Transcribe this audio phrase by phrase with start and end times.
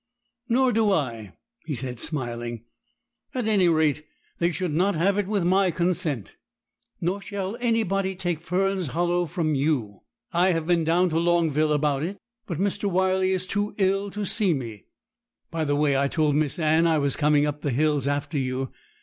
[0.49, 1.33] 'Nor do I,'
[1.67, 2.63] he said, smiling;
[3.35, 4.03] 'at any rate,
[4.39, 6.37] they should not have it with my consent.
[6.99, 9.99] Nor shall anybody take Fern's Hollow from you.
[10.33, 12.17] I have been down to Longville about it,
[12.47, 12.89] but Mr.
[12.89, 14.85] Wyley is too ill to see me.
[15.51, 18.71] By the way, I told Miss Anne I was coming up the hills after you.